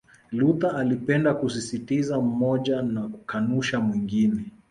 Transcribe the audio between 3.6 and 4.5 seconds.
mwingine